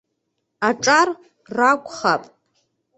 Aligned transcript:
Аҿар 0.67 1.07
ракәхап. 1.55 2.23